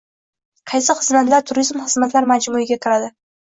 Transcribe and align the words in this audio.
Qaysi 0.71 0.95
xizmatlar 1.01 1.45
turizm 1.51 1.85
xizmatlar 1.85 2.31
majmuiga 2.35 2.75
kiradi? 2.83 3.15